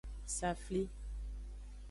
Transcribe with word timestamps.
Safli. 0.37 0.83